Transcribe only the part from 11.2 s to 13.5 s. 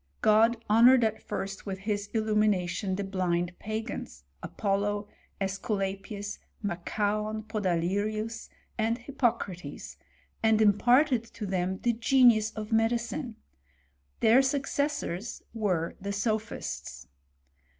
to them the genius of medicine;